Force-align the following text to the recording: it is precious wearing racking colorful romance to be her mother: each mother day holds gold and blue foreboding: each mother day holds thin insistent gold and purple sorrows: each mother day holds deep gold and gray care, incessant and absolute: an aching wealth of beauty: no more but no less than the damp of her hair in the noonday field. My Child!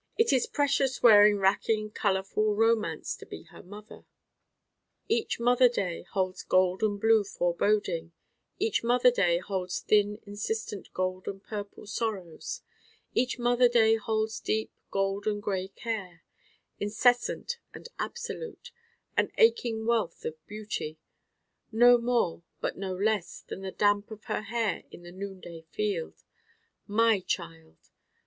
it 0.17 0.33
is 0.33 0.47
precious 0.47 1.03
wearing 1.03 1.37
racking 1.37 1.91
colorful 1.91 2.55
romance 2.55 3.15
to 3.15 3.23
be 3.23 3.43
her 3.43 3.61
mother: 3.61 4.03
each 5.07 5.39
mother 5.39 5.69
day 5.69 6.01
holds 6.01 6.41
gold 6.41 6.81
and 6.81 6.99
blue 6.99 7.23
foreboding: 7.23 8.11
each 8.57 8.83
mother 8.83 9.11
day 9.11 9.37
holds 9.37 9.79
thin 9.81 10.19
insistent 10.25 10.91
gold 10.95 11.27
and 11.27 11.43
purple 11.43 11.85
sorrows: 11.85 12.63
each 13.13 13.37
mother 13.37 13.69
day 13.69 13.95
holds 13.95 14.39
deep 14.39 14.71
gold 14.89 15.27
and 15.27 15.43
gray 15.43 15.67
care, 15.67 16.23
incessant 16.79 17.59
and 17.71 17.87
absolute: 17.99 18.71
an 19.15 19.29
aching 19.37 19.85
wealth 19.85 20.25
of 20.25 20.43
beauty: 20.47 20.97
no 21.71 21.99
more 21.99 22.41
but 22.59 22.75
no 22.75 22.91
less 22.91 23.41
than 23.41 23.61
the 23.61 23.71
damp 23.71 24.09
of 24.09 24.23
her 24.23 24.41
hair 24.41 24.81
in 24.89 25.03
the 25.03 25.11
noonday 25.11 25.61
field. 25.71 26.23
My 26.87 27.19
Child! 27.19 27.91